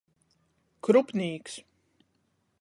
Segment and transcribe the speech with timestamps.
[0.87, 1.61] Krupnīks.